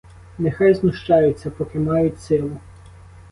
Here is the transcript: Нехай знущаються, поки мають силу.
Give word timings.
Нехай 0.37 0.73
знущаються, 0.73 1.49
поки 1.51 1.79
мають 1.79 2.21
силу. 2.21 2.57